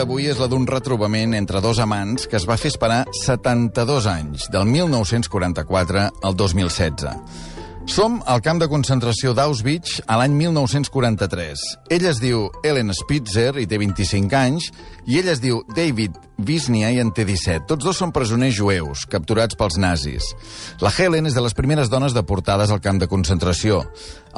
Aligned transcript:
D'avui 0.00 0.30
és 0.32 0.38
la 0.40 0.46
d'un 0.48 0.64
retrobament 0.64 1.34
entre 1.36 1.60
dos 1.60 1.76
amants 1.82 2.24
que 2.30 2.38
es 2.38 2.46
va 2.48 2.56
fer 2.56 2.70
esperar 2.72 3.02
72 3.20 4.08
anys, 4.08 4.48
del 4.48 4.64
1944 4.70 6.06
al 6.24 6.36
2016. 6.40 7.59
Som 7.90 8.20
al 8.30 8.38
camp 8.38 8.60
de 8.62 8.68
concentració 8.70 9.32
d'Auschwitz 9.34 9.96
a 10.06 10.14
l'any 10.20 10.36
1943. 10.38 11.62
Ell 11.90 12.04
es 12.06 12.20
diu 12.22 12.44
Ellen 12.62 12.94
Spitzer 12.94 13.56
i 13.58 13.64
té 13.66 13.80
25 13.82 14.36
anys, 14.38 14.68
i 15.10 15.18
ell 15.18 15.32
es 15.32 15.42
diu 15.42 15.58
David 15.74 16.14
Wisnia 16.46 16.92
i 16.94 17.00
en 17.02 17.10
té 17.10 17.26
17. 17.26 17.66
Tots 17.66 17.88
dos 17.88 17.98
són 17.98 18.14
presoners 18.14 18.54
jueus, 18.54 19.08
capturats 19.10 19.58
pels 19.58 19.80
nazis. 19.82 20.30
La 20.78 20.94
Helen 20.94 21.26
és 21.26 21.34
de 21.34 21.42
les 21.42 21.58
primeres 21.58 21.90
dones 21.90 22.14
deportades 22.14 22.70
al 22.70 22.78
camp 22.78 23.02
de 23.02 23.10
concentració. 23.10 23.82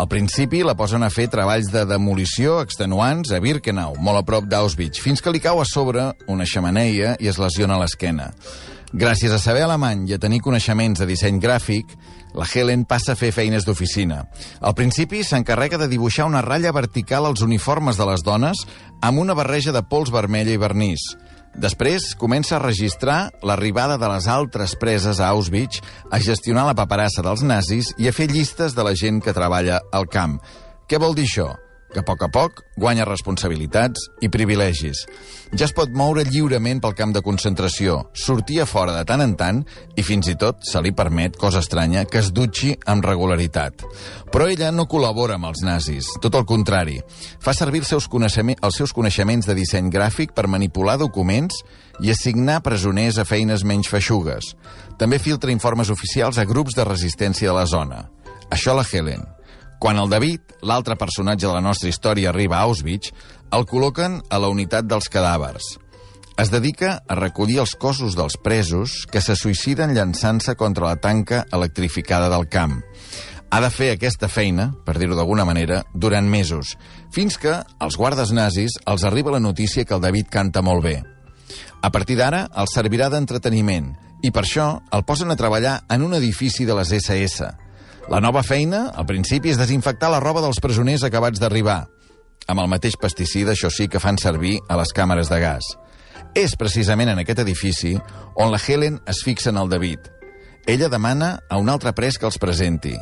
Al 0.01 0.09
principi 0.09 0.65
la 0.65 0.79
posen 0.79 1.05
a 1.05 1.12
fer 1.12 1.29
treballs 1.29 1.69
de 1.77 1.84
demolició 1.84 2.62
extenuants 2.65 3.37
a 3.37 3.45
Birkenau, 3.45 4.01
molt 4.01 4.24
a 4.24 4.29
prop 4.32 4.48
d'Auschwitz, 4.48 5.05
fins 5.05 5.21
que 5.21 5.37
li 5.37 5.45
cau 5.45 5.60
a 5.60 5.69
sobre 5.69 6.15
una 6.24 6.48
xamaneia 6.48 7.19
i 7.21 7.29
es 7.29 7.37
lesiona 7.37 7.77
l'esquena. 7.84 8.32
Gràcies 8.92 9.32
a 9.32 9.38
saber 9.41 9.62
alemany 9.64 10.02
i 10.10 10.12
a 10.12 10.20
tenir 10.20 10.42
coneixements 10.45 11.01
de 11.01 11.06
disseny 11.09 11.38
gràfic, 11.41 11.95
la 12.37 12.45
Helen 12.45 12.84
passa 12.84 13.15
a 13.15 13.16
fer 13.16 13.30
feines 13.32 13.65
d'oficina. 13.65 14.26
Al 14.60 14.76
principi 14.76 15.23
s'encarrega 15.24 15.79
de 15.80 15.88
dibuixar 15.88 16.26
una 16.29 16.43
ratlla 16.45 16.74
vertical 16.76 17.24
als 17.24 17.40
uniformes 17.40 17.96
de 17.96 18.09
les 18.10 18.24
dones 18.24 18.66
amb 19.01 19.24
una 19.24 19.32
barreja 19.32 19.73
de 19.73 19.80
pols 19.88 20.12
vermella 20.12 20.52
i 20.52 20.60
vernís. 20.60 21.09
Després 21.57 22.12
comença 22.21 22.59
a 22.59 22.62
registrar 22.62 23.32
l'arribada 23.40 23.96
de 23.96 24.12
les 24.12 24.29
altres 24.29 24.76
preses 24.76 25.21
a 25.21 25.32
Auschwitz, 25.32 25.80
a 26.12 26.21
gestionar 26.21 26.68
la 26.68 26.77
paperassa 26.77 27.24
dels 27.24 27.45
nazis 27.45 27.95
i 27.96 28.09
a 28.09 28.12
fer 28.12 28.29
llistes 28.29 28.77
de 28.77 28.84
la 28.84 28.93
gent 28.93 29.24
que 29.24 29.37
treballa 29.37 29.80
al 29.93 30.04
camp. 30.04 30.37
Què 30.84 31.01
vol 31.01 31.16
dir 31.16 31.29
això? 31.29 31.54
Que 31.93 32.01
a 32.01 32.07
poc 32.07 32.23
a 32.24 32.29
poc 32.32 32.62
guanya 32.80 33.04
responsabilitats 33.04 34.09
i 34.24 34.30
privilegis. 34.32 35.04
Ja 35.52 35.66
es 35.66 35.74
pot 35.76 35.93
moure 35.93 36.24
lliurement 36.24 36.80
pel 36.80 36.95
camp 36.96 37.12
de 37.12 37.21
concentració, 37.24 37.99
sortir 38.16 38.62
a 38.62 38.66
fora 38.66 38.95
de 38.96 39.04
tant 39.09 39.21
en 39.21 39.34
tant 39.37 39.60
i 40.01 40.04
fins 40.07 40.30
i 40.32 40.37
tot 40.40 40.65
se 40.65 40.80
li 40.80 40.95
permet, 40.96 41.37
cosa 41.37 41.60
estranya, 41.60 42.07
que 42.09 42.23
es 42.23 42.32
dutxi 42.32 42.73
amb 42.88 43.04
regularitat. 43.04 43.84
Però 44.32 44.49
ella 44.49 44.71
no 44.73 44.88
col·labora 44.88 45.37
amb 45.37 45.51
els 45.51 45.60
nazis, 45.66 46.09
tot 46.24 46.38
el 46.40 46.49
contrari. 46.49 46.99
Fa 47.45 47.52
servir 47.52 47.84
els 47.84 47.93
seus, 47.93 48.09
els 48.09 48.80
seus 48.80 48.96
coneixements 48.96 49.46
de 49.46 49.59
disseny 49.59 49.93
gràfic 49.93 50.32
per 50.32 50.49
manipular 50.49 50.96
documents 50.99 51.60
i 52.01 52.10
assignar 52.10 52.62
presoners 52.65 53.21
a 53.21 53.29
feines 53.29 53.65
menys 53.68 53.93
feixugues. 53.93 54.54
També 54.99 55.21
filtra 55.21 55.52
informes 55.52 55.93
oficials 55.93 56.40
a 56.40 56.49
grups 56.49 56.74
de 56.74 56.88
resistència 56.88 57.52
de 57.52 57.56
la 57.60 57.68
zona. 57.68 58.06
Això 58.51 58.73
la 58.77 58.84
Helen. 58.88 59.24
Quan 59.83 59.99
el 59.99 60.07
David, 60.07 60.52
l'altre 60.63 60.95
personatge 60.95 61.49
de 61.49 61.57
la 61.57 61.61
nostra 61.61 61.88
història, 61.91 62.29
arriba 62.30 62.61
a 62.61 62.69
Auschwitz, 62.69 63.11
el 63.51 63.65
col·loquen 63.66 64.21
a 64.31 64.39
la 64.39 64.47
unitat 64.53 64.87
dels 64.87 65.09
cadàvers. 65.11 65.72
Es 66.39 66.53
dedica 66.53 66.93
a 67.03 67.16
recollir 67.19 67.59
els 67.59 67.72
cossos 67.75 68.15
dels 68.15 68.37
presos 68.39 69.00
que 69.11 69.19
se 69.19 69.34
suïciden 69.34 69.91
llançant-se 69.97 70.55
contra 70.55 70.87
la 70.87 71.00
tanca 71.03 71.41
electrificada 71.50 72.28
del 72.31 72.47
camp. 72.47 72.77
Ha 73.50 73.61
de 73.65 73.72
fer 73.75 73.89
aquesta 73.97 74.31
feina, 74.31 74.69
per 74.87 74.94
dir-ho 75.03 75.19
d'alguna 75.19 75.49
manera, 75.50 75.81
durant 75.93 76.31
mesos, 76.31 76.77
fins 77.11 77.34
que 77.43 77.56
als 77.59 77.99
guardes 77.99 78.31
nazis 78.31 78.79
els 78.87 79.03
arriba 79.03 79.35
la 79.35 79.43
notícia 79.43 79.83
que 79.83 79.99
el 79.99 80.05
David 80.06 80.31
canta 80.31 80.62
molt 80.62 80.87
bé. 80.87 81.01
A 81.83 81.91
partir 81.91 82.21
d'ara, 82.23 82.45
el 82.55 82.71
servirà 82.71 83.11
d'entreteniment, 83.11 83.91
i 84.23 84.31
per 84.31 84.47
això 84.47 84.77
el 84.95 85.03
posen 85.03 85.35
a 85.35 85.37
treballar 85.43 85.81
en 85.91 86.06
un 86.06 86.15
edifici 86.15 86.71
de 86.71 86.79
les 86.79 86.95
SS, 87.03 87.51
la 88.11 88.21
nova 88.21 88.43
feina, 88.43 88.89
al 88.95 89.07
principi, 89.07 89.53
és 89.53 89.61
desinfectar 89.61 90.11
la 90.11 90.21
roba 90.21 90.43
dels 90.43 90.59
presoners 90.61 91.05
acabats 91.07 91.41
d'arribar, 91.41 91.85
amb 92.51 92.61
el 92.61 92.71
mateix 92.71 92.97
pesticida, 92.99 93.53
això 93.55 93.71
sí, 93.71 93.87
que 93.89 94.03
fan 94.03 94.19
servir 94.19 94.59
a 94.69 94.79
les 94.81 94.91
càmeres 94.95 95.31
de 95.31 95.39
gas. 95.43 95.69
És 96.35 96.57
precisament 96.59 97.12
en 97.12 97.21
aquest 97.23 97.43
edifici 97.45 97.95
on 98.41 98.51
la 98.51 98.59
Helen 98.59 98.99
es 99.07 99.23
fixa 99.23 99.51
en 99.51 99.61
el 99.61 99.71
David. 99.71 100.11
Ella 100.67 100.89
demana 100.89 101.39
a 101.51 101.59
un 101.59 101.69
altre 101.69 101.93
pres 101.93 102.19
que 102.19 102.27
els 102.27 102.39
presenti. 102.39 102.97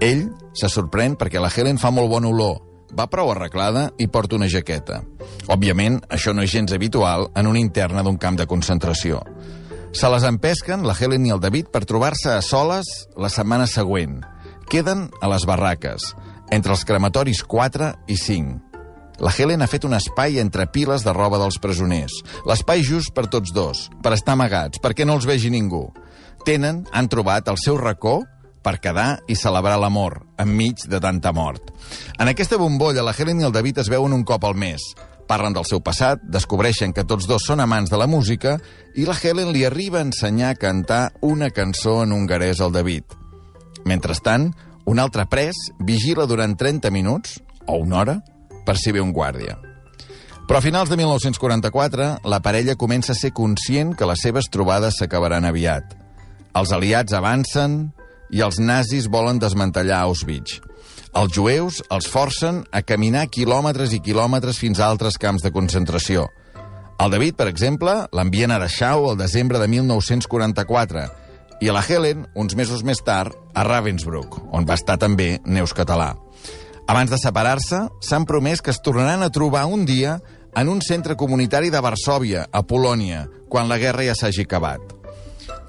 Ell 0.00 0.28
se 0.54 0.70
sorprèn 0.70 1.16
perquè 1.18 1.40
la 1.42 1.50
Helen 1.50 1.78
fa 1.78 1.90
molt 1.90 2.10
bona 2.10 2.30
olor, 2.30 2.58
va 2.94 3.08
prou 3.10 3.32
arreglada 3.32 3.88
i 3.98 4.08
porta 4.08 4.36
una 4.36 4.48
jaqueta. 4.48 5.02
Òbviament, 5.48 6.00
això 6.12 6.34
no 6.34 6.44
és 6.44 6.52
gens 6.52 6.72
habitual 6.72 7.28
en 7.34 7.46
una 7.50 7.60
interna 7.60 8.04
d'un 8.04 8.18
camp 8.18 8.38
de 8.38 8.46
concentració. 8.46 9.22
Se 9.92 10.08
les 10.12 10.24
empesquen, 10.28 10.84
la 10.84 10.94
Helen 10.94 11.24
i 11.26 11.32
el 11.32 11.40
David, 11.40 11.70
per 11.72 11.86
trobar-se 11.88 12.34
a 12.34 12.42
soles 12.44 12.88
la 13.16 13.30
setmana 13.32 13.66
següent. 13.66 14.20
Queden 14.68 15.06
a 15.24 15.30
les 15.32 15.46
barraques, 15.48 16.12
entre 16.52 16.74
els 16.76 16.84
crematoris 16.84 17.40
4 17.42 17.94
i 18.06 18.18
5. 18.20 18.68
La 19.24 19.32
Helen 19.32 19.64
ha 19.64 19.70
fet 19.70 19.88
un 19.88 19.96
espai 19.96 20.38
entre 20.38 20.68
piles 20.70 21.02
de 21.02 21.14
roba 21.16 21.40
dels 21.40 21.58
presoners. 21.58 22.20
L'espai 22.46 22.84
just 22.86 23.14
per 23.16 23.26
tots 23.32 23.50
dos, 23.56 23.88
per 24.04 24.12
estar 24.14 24.36
amagats, 24.36 24.78
perquè 24.78 25.08
no 25.08 25.16
els 25.18 25.26
vegi 25.26 25.50
ningú. 25.50 25.88
Tenen, 26.44 26.84
han 26.92 27.08
trobat, 27.08 27.48
el 27.48 27.58
seu 27.58 27.80
racó 27.80 28.20
per 28.62 28.78
quedar 28.84 29.22
i 29.26 29.36
celebrar 29.38 29.78
l'amor, 29.80 30.20
enmig 30.38 30.84
de 30.86 31.00
tanta 31.00 31.32
mort. 31.32 31.72
En 32.20 32.28
aquesta 32.28 32.60
bombolla, 32.60 33.02
la 33.02 33.16
Helen 33.16 33.40
i 33.40 33.48
el 33.48 33.56
David 33.56 33.80
es 33.82 33.88
veuen 33.88 34.12
un 34.12 34.26
cop 34.28 34.44
al 34.44 34.54
mes. 34.54 34.92
Parlen 35.28 35.52
del 35.52 35.66
seu 35.68 35.82
passat, 35.84 36.22
descobreixen 36.24 36.94
que 36.96 37.04
tots 37.04 37.28
dos 37.28 37.44
són 37.44 37.60
amants 37.60 37.92
de 37.92 37.98
la 38.00 38.08
música 38.08 38.56
i 38.96 39.04
la 39.04 39.16
Helen 39.16 39.52
li 39.52 39.66
arriba 39.68 40.00
a 40.00 40.06
ensenyar 40.06 40.54
a 40.54 40.58
cantar 40.58 41.02
una 41.20 41.50
cançó 41.52 41.98
en 42.02 42.14
hongarès 42.16 42.62
al 42.64 42.72
David. 42.72 43.04
Mentrestant, 43.84 44.48
un 44.88 44.98
altre 44.98 45.26
pres 45.28 45.58
vigila 45.84 46.24
durant 46.26 46.56
30 46.56 46.90
minuts, 46.90 47.42
o 47.68 47.76
una 47.76 48.00
hora, 48.00 48.16
per 48.64 48.78
si 48.80 48.92
ve 48.92 49.04
un 49.04 49.12
guàrdia. 49.12 49.58
Però 50.48 50.62
a 50.62 50.64
finals 50.64 50.88
de 50.88 50.96
1944, 50.96 52.08
la 52.24 52.40
parella 52.40 52.78
comença 52.80 53.12
a 53.12 53.18
ser 53.18 53.34
conscient 53.36 53.92
que 53.92 54.08
les 54.08 54.24
seves 54.24 54.48
trobades 54.48 54.96
s'acabaran 54.96 55.44
aviat. 55.44 55.92
Els 56.56 56.72
aliats 56.72 57.12
avancen 57.12 57.82
i 58.32 58.40
els 58.40 58.56
nazis 58.56 59.10
volen 59.12 59.36
desmantellar 59.44 60.00
Auschwitz. 60.06 60.62
Els 61.16 61.32
jueus 61.32 61.80
els 61.90 62.08
forcen 62.10 62.60
a 62.70 62.82
caminar 62.84 63.28
quilòmetres 63.32 63.94
i 63.96 64.00
quilòmetres 64.04 64.58
fins 64.60 64.80
a 64.80 64.88
altres 64.90 65.16
camps 65.18 65.42
de 65.42 65.52
concentració. 65.54 66.26
El 67.00 67.12
David, 67.14 67.36
per 67.38 67.46
exemple, 67.48 67.94
l'envien 68.12 68.52
a 68.52 68.58
Dachau 68.58 69.06
el 69.12 69.18
desembre 69.18 69.60
de 69.62 69.68
1944 69.70 71.04
i 71.62 71.70
a 71.70 71.74
la 71.74 71.82
Helen, 71.82 72.26
uns 72.34 72.54
mesos 72.58 72.84
més 72.84 73.00
tard, 73.02 73.34
a 73.54 73.64
Ravensbrück, 73.66 74.36
on 74.54 74.66
va 74.66 74.76
estar 74.78 74.98
també 74.98 75.38
Neus 75.46 75.74
Català. 75.74 76.12
Abans 76.88 77.10
de 77.10 77.18
separar-se, 77.20 77.80
s'han 78.04 78.26
promès 78.28 78.62
que 78.62 78.70
es 78.74 78.82
tornaran 78.84 79.22
a 79.22 79.30
trobar 79.30 79.66
un 79.66 79.84
dia 79.86 80.18
en 80.56 80.68
un 80.68 80.80
centre 80.82 81.16
comunitari 81.16 81.70
de 81.70 81.80
Varsòvia, 81.84 82.46
a 82.52 82.62
Polònia, 82.62 83.26
quan 83.48 83.68
la 83.68 83.78
guerra 83.78 84.06
ja 84.06 84.14
s'hagi 84.18 84.46
acabat. 84.46 84.94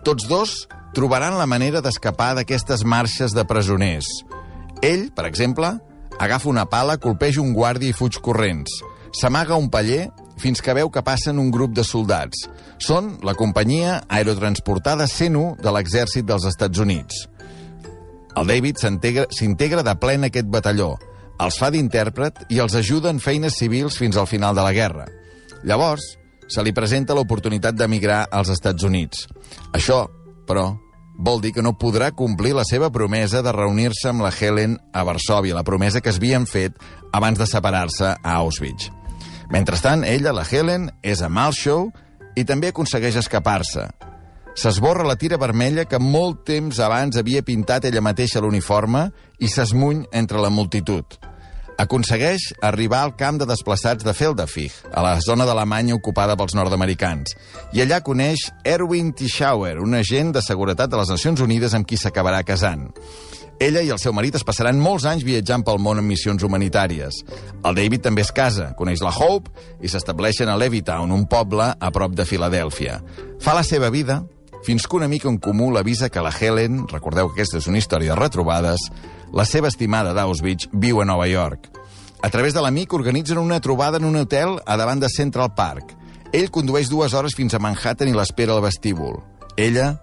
Tots 0.05 0.27
dos 0.29 0.55
trobaran 0.95 1.37
la 1.37 1.47
manera 1.49 1.81
d'escapar 1.81 2.33
d'aquestes 2.37 2.85
marxes 2.85 3.35
de 3.35 3.45
presoners, 3.45 4.07
ell, 4.81 5.09
per 5.15 5.25
exemple, 5.27 5.73
agafa 6.19 6.49
una 6.49 6.65
pala, 6.69 6.97
colpeja 6.97 7.41
un 7.41 7.53
guàrdia 7.55 7.91
i 7.91 7.95
fuig 7.95 8.19
corrents. 8.23 8.81
S'amaga 9.15 9.57
un 9.57 9.69
paller 9.73 10.09
fins 10.39 10.61
que 10.61 10.73
veu 10.77 10.89
que 10.89 11.03
passen 11.03 11.39
un 11.39 11.51
grup 11.51 11.73
de 11.75 11.83
soldats. 11.83 12.47
Són 12.79 13.17
la 13.25 13.35
companyia 13.35 13.99
aerotransportada 14.07 15.07
101 15.07 15.57
de 15.63 15.73
l'exèrcit 15.75 16.27
dels 16.27 16.47
Estats 16.47 16.79
Units. 16.79 17.25
El 18.39 18.47
David 18.47 18.79
s'integra 18.79 19.83
de 19.83 19.95
ple 19.99 20.15
en 20.15 20.27
aquest 20.29 20.47
batalló, 20.47 20.93
els 21.39 21.57
fa 21.59 21.69
d'intèrpret 21.71 22.45
i 22.51 22.59
els 22.59 22.75
ajuda 22.75 23.11
en 23.11 23.19
feines 23.23 23.57
civils 23.59 23.97
fins 23.99 24.17
al 24.19 24.27
final 24.27 24.55
de 24.55 24.63
la 24.63 24.75
guerra. 24.75 25.07
Llavors, 25.63 26.05
se 26.49 26.63
li 26.63 26.73
presenta 26.75 27.15
l'oportunitat 27.15 27.75
d'emigrar 27.77 28.25
als 28.31 28.51
Estats 28.51 28.83
Units. 28.83 29.27
Això, 29.75 30.05
però, 30.47 30.71
vol 31.19 31.41
dir 31.43 31.51
que 31.51 31.61
no 31.61 31.75
podrà 31.75 32.13
complir 32.15 32.53
la 32.55 32.63
seva 32.63 32.87
promesa 32.95 33.43
de 33.43 33.51
reunir-se 33.51 34.07
amb 34.09 34.23
la 34.23 34.31
Helen 34.31 34.77
a 34.95 35.03
Varsòvia, 35.03 35.57
la 35.57 35.67
promesa 35.67 35.99
que 35.99 36.13
es 36.13 36.17
havien 36.17 36.47
fet 36.47 36.79
abans 37.11 37.37
de 37.37 37.45
separar-se 37.45 38.13
a 38.15 38.35
Auschwitz. 38.39 38.87
Mentrestant, 39.51 40.05
ella, 40.07 40.31
la 40.31 40.45
Helen, 40.47 40.87
és 41.03 41.21
a 41.21 41.27
Malshow 41.27 41.89
i 42.39 42.45
també 42.47 42.71
aconsegueix 42.71 43.19
escapar-se. 43.19 43.89
S'esborra 44.55 45.03
la 45.07 45.17
tira 45.19 45.37
vermella 45.37 45.85
que 45.85 45.99
molt 45.99 46.45
temps 46.47 46.79
abans 46.79 47.19
havia 47.19 47.43
pintat 47.43 47.85
ella 47.89 48.03
mateixa 48.03 48.39
l'uniforme 48.39 49.09
i 49.39 49.51
s'esmuny 49.51 50.05
entre 50.15 50.39
la 50.39 50.49
multitud. 50.49 51.19
Aconsegueix 51.79 52.49
arribar 52.59 53.05
al 53.05 53.13
camp 53.15 53.37
de 53.39 53.45
desplaçats 53.47 54.03
de 54.03 54.11
Feldafig, 54.11 54.73
a 54.91 54.99
la 55.05 55.13
zona 55.23 55.45
d'Alemanya 55.47 55.95
ocupada 55.95 56.35
pels 56.35 56.57
nord-americans, 56.57 57.37
i 57.71 57.79
allà 57.79 58.01
coneix 58.03 58.49
Erwin 58.67 59.13
Tischauer, 59.15 59.77
un 59.79 59.95
agent 59.95 60.33
de 60.35 60.43
seguretat 60.43 60.91
de 60.91 60.99
les 60.99 61.13
Nacions 61.15 61.39
Unides 61.45 61.77
amb 61.77 61.87
qui 61.87 61.95
s'acabarà 61.95 62.41
casant. 62.43 62.89
Ella 63.63 63.79
i 63.83 63.91
el 63.91 63.99
seu 63.99 64.11
marit 64.15 64.35
es 64.35 64.43
passaran 64.47 64.79
molts 64.79 65.05
anys 65.07 65.23
viatjant 65.27 65.63
pel 65.67 65.79
món 65.83 65.99
en 65.99 66.07
missions 66.07 66.43
humanitàries. 66.43 67.21
El 67.63 67.79
David 67.79 68.03
també 68.07 68.23
es 68.23 68.33
casa, 68.35 68.73
coneix 68.79 68.99
la 69.03 69.11
Hope 69.15 69.51
i 69.79 69.91
s'estableixen 69.91 70.51
a 70.51 70.55
Levittown, 70.59 71.11
un 71.15 71.25
poble 71.31 71.71
a 71.79 71.91
prop 71.95 72.15
de 72.15 72.27
Filadèlfia. 72.27 72.99
Fa 73.39 73.55
la 73.55 73.63
seva 73.67 73.87
vida 73.91 74.21
fins 74.65 74.87
que 74.87 74.97
un 74.97 75.03
amic 75.03 75.25
en 75.29 75.37
comú 75.39 75.69
l'avisa 75.71 76.09
que 76.09 76.21
la 76.21 76.33
Helen, 76.33 76.85
recordeu 76.87 77.29
que 77.29 77.39
aquesta 77.39 77.59
és 77.61 77.67
una 77.67 77.79
història 77.79 78.13
de 78.13 78.19
retrobades, 78.19 78.89
la 79.33 79.45
seva 79.45 79.69
estimada 79.69 80.13
d'Auschwitz 80.13 80.69
viu 80.73 81.01
a 81.01 81.05
Nova 81.05 81.27
York. 81.29 81.69
A 82.21 82.29
través 82.29 82.53
de 82.53 82.61
l'amic 82.61 82.93
organitzen 82.93 83.39
una 83.39 83.61
trobada 83.61 83.97
en 83.97 84.05
un 84.05 84.17
hotel 84.19 84.57
a 84.65 84.75
davant 84.75 84.99
de 84.99 85.09
Central 85.09 85.53
Park. 85.55 85.95
Ell 86.33 86.51
condueix 86.51 86.89
dues 86.91 87.13
hores 87.15 87.35
fins 87.35 87.55
a 87.55 87.61
Manhattan 87.63 88.11
i 88.11 88.15
l'espera 88.15 88.53
al 88.53 88.63
vestíbul. 88.65 89.21
Ella... 89.55 89.95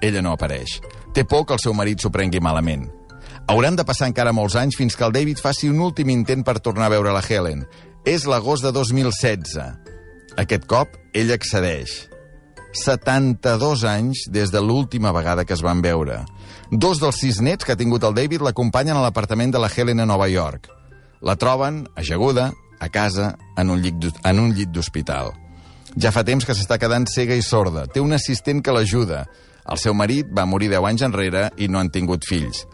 Ella 0.00 0.22
no 0.22 0.32
apareix. 0.36 0.80
Té 1.14 1.24
por 1.24 1.46
que 1.46 1.56
el 1.56 1.60
seu 1.62 1.72
marit 1.76 2.00
s'ho 2.00 2.12
prengui 2.12 2.40
malament. 2.40 2.88
Hauran 3.48 3.76
de 3.78 3.84
passar 3.86 4.08
encara 4.10 4.34
molts 4.36 4.56
anys 4.58 4.76
fins 4.76 4.96
que 4.96 5.04
el 5.06 5.14
David 5.14 5.40
faci 5.40 5.70
un 5.70 5.80
últim 5.80 6.10
intent 6.12 6.42
per 6.44 6.58
tornar 6.60 6.88
a 6.88 6.94
veure 6.96 7.14
la 7.14 7.22
Helen. 7.22 7.64
És 8.04 8.26
l'agost 8.26 8.64
de 8.66 8.72
2016. 8.74 9.56
Aquest 10.36 10.66
cop, 10.68 10.98
ell 11.14 11.32
accedeix. 11.32 12.15
72 12.76 13.84
anys 13.88 14.26
des 14.32 14.52
de 14.52 14.60
l'última 14.60 15.12
vegada 15.12 15.44
que 15.44 15.56
es 15.56 15.62
van 15.64 15.82
veure. 15.82 16.20
Dos 16.70 17.00
dels 17.00 17.18
sis 17.22 17.40
nets 17.40 17.64
que 17.64 17.74
ha 17.74 17.80
tingut 17.80 18.04
el 18.04 18.14
David 18.14 18.44
l'acompanyen 18.44 18.96
a 18.96 19.02
l'apartament 19.04 19.54
de 19.54 19.62
la 19.62 19.70
Helen 19.72 20.00
a 20.00 20.06
Nova 20.06 20.28
York. 20.28 20.68
La 21.20 21.36
troben, 21.40 21.86
ajaguda, 21.96 22.52
a 22.78 22.88
casa, 22.88 23.36
en 23.56 23.70
un 23.70 23.82
llit, 23.82 24.70
d'hospital. 24.70 25.32
Ja 25.96 26.12
fa 26.12 26.24
temps 26.28 26.44
que 26.44 26.54
s'està 26.54 26.76
quedant 26.78 27.06
cega 27.08 27.34
i 27.34 27.42
sorda. 27.42 27.86
Té 27.88 28.02
un 28.04 28.12
assistent 28.12 28.60
que 28.62 28.74
l'ajuda. 28.74 29.24
El 29.66 29.80
seu 29.80 29.94
marit 29.94 30.28
va 30.30 30.46
morir 30.46 30.68
10 30.70 30.90
anys 30.92 31.06
enrere 31.08 31.48
i 31.56 31.68
no 31.68 31.80
han 31.80 31.90
tingut 31.90 32.26
fills. 32.28 32.66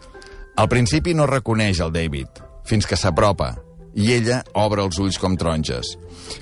Al 0.59 0.67
principi 0.69 1.15
no 1.17 1.25
reconeix 1.25 1.79
el 1.81 1.93
David, 1.95 2.43
fins 2.67 2.85
que 2.85 2.99
s'apropa, 2.99 3.55
i 3.93 4.11
ella 4.13 4.41
obre 4.57 4.83
els 4.83 4.97
ulls 4.99 5.19
com 5.21 5.35
taronges. 5.37 5.93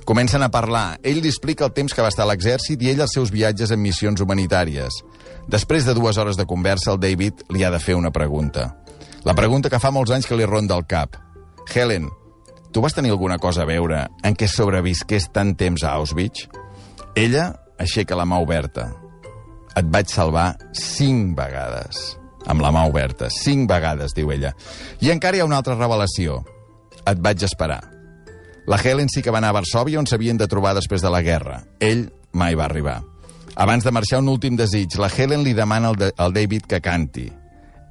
Comencen 0.07 0.44
a 0.44 0.51
parlar. 0.51 1.00
Ell 1.03 1.21
li 1.21 1.31
explica 1.31 1.65
el 1.68 1.74
temps 1.75 1.94
que 1.94 2.03
va 2.03 2.12
estar 2.12 2.24
a 2.25 2.31
l'exèrcit 2.31 2.81
i 2.81 2.92
ell 2.92 3.03
els 3.03 3.15
seus 3.18 3.31
viatges 3.33 3.71
en 3.71 3.81
missions 3.81 4.21
humanitàries. 4.24 5.01
Després 5.51 5.86
de 5.86 5.95
dues 5.98 6.18
hores 6.18 6.38
de 6.39 6.48
conversa, 6.48 6.94
el 6.94 7.01
David 7.01 7.44
li 7.51 7.65
ha 7.65 7.71
de 7.74 7.80
fer 7.80 7.98
una 8.00 8.12
pregunta. 8.12 8.69
La 9.27 9.36
pregunta 9.36 9.69
que 9.69 9.81
fa 9.81 9.92
molts 9.92 10.13
anys 10.15 10.27
que 10.30 10.38
li 10.38 10.48
ronda 10.48 10.77
el 10.77 10.88
cap. 10.89 11.18
Helen, 11.74 12.07
tu 12.71 12.81
vas 12.81 12.95
tenir 12.95 13.12
alguna 13.12 13.38
cosa 13.38 13.63
a 13.63 13.69
veure 13.69 14.06
en 14.24 14.38
què 14.38 14.47
sobrevisqués 14.47 15.27
tant 15.36 15.54
temps 15.59 15.83
a 15.83 15.97
Auschwitz? 16.00 16.47
Ella 17.15 17.51
aixeca 17.81 18.15
la 18.15 18.25
mà 18.25 18.39
oberta. 18.42 18.88
Et 19.75 19.88
vaig 19.92 20.09
salvar 20.12 20.56
cinc 20.75 21.36
vegades. 21.38 22.00
Amb 22.50 22.63
la 22.63 22.71
mà 22.74 22.88
oberta. 22.89 23.30
Cinc 23.30 23.69
vegades, 23.69 24.15
diu 24.18 24.31
ella. 24.33 24.54
I 25.04 25.12
encara 25.13 25.38
hi 25.38 25.44
ha 25.44 25.47
una 25.47 25.59
altra 25.62 25.77
revelació. 25.77 26.42
Et 27.09 27.19
vaig 27.21 27.44
esperar. 27.44 27.81
La 28.68 28.77
Helen 28.77 29.09
sí 29.09 29.21
que 29.21 29.31
va 29.33 29.39
anar 29.42 29.50
a 29.51 29.57
Varsovia 29.57 30.00
on 30.00 30.07
s'havien 30.07 30.38
de 30.38 30.48
trobar 30.48 30.75
després 30.77 31.01
de 31.01 31.09
la 31.09 31.24
guerra. 31.25 31.63
Ell 31.80 32.09
mai 32.38 32.56
va 32.56 32.68
arribar. 32.69 33.01
Abans 33.56 33.83
de 33.83 33.92
marxar, 33.92 34.21
un 34.21 34.30
últim 34.30 34.56
desig. 34.56 34.95
La 35.01 35.09
Helen 35.09 35.44
li 35.44 35.53
demana 35.57 35.92
al, 35.92 35.98
de, 35.98 36.12
al 36.18 36.33
David 36.33 36.69
que 36.69 36.80
canti. 36.81 37.27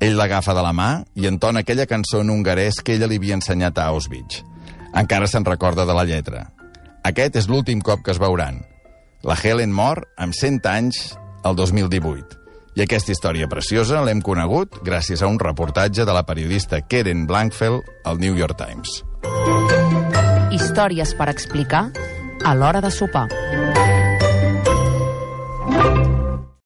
Ell 0.00 0.16
l'agafa 0.16 0.54
de 0.56 0.62
la 0.64 0.72
mà 0.72 0.90
i 1.14 1.28
entona 1.28 1.60
aquella 1.60 1.88
cançó 1.90 2.22
en 2.24 2.30
hongarès 2.32 2.80
que 2.80 2.96
ella 2.96 3.10
li 3.10 3.20
havia 3.20 3.36
ensenyat 3.36 3.78
a 3.78 3.90
Auschwitz. 3.92 4.40
Encara 4.96 5.28
se'n 5.28 5.44
recorda 5.44 5.84
de 5.86 5.94
la 5.94 6.06
lletra. 6.08 6.46
Aquest 7.04 7.36
és 7.36 7.48
l'últim 7.50 7.84
cop 7.84 8.02
que 8.04 8.14
es 8.14 8.22
veuran. 8.22 8.62
La 9.22 9.36
Helen 9.36 9.72
mor 9.72 10.06
amb 10.16 10.32
100 10.32 10.64
anys 10.70 11.02
el 11.44 11.56
2018. 11.56 12.39
Aquesta 12.80 13.12
història 13.12 13.44
preciosa 13.44 13.98
l'hem 14.06 14.22
conegut 14.24 14.78
gràcies 14.86 15.20
a 15.20 15.28
un 15.28 15.36
reportatge 15.42 16.06
de 16.08 16.14
la 16.16 16.22
periodista 16.24 16.80
Keren 16.80 17.26
Blankfeld 17.28 17.84
al 18.08 18.16
New 18.22 18.38
York 18.40 18.56
Times. 18.56 19.02
Històries 20.50 21.12
per 21.18 21.28
explicar 21.28 21.90
a 22.40 22.56
l'hora 22.56 22.80
de 22.80 22.88
sopar. 22.88 23.28